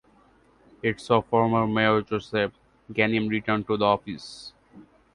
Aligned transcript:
It 0.81 0.99
saw 0.99 1.21
former 1.21 1.67
mayor 1.67 2.01
Joseph 2.01 2.53
Ganim 2.91 3.29
return 3.29 3.63
to 3.65 3.77
the 3.77 3.85
office. 3.85 4.51